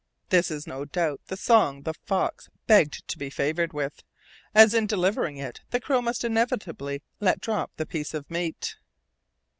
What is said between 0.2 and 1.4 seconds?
This is no doubt the